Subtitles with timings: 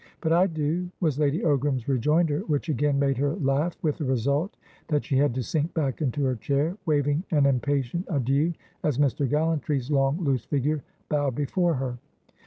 [0.19, 4.57] "But I do," was Lady Ogram's rejoinder, which again made her laugh, with the result
[4.87, 8.51] that she had to sink back into her chair, waving an impatient adieu
[8.81, 9.29] as Mr.
[9.29, 11.99] Gallantry's long, loose figure bowed before her.